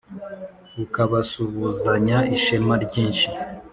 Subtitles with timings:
[0.83, 3.27] ukabasubuzanya ishema ryinshi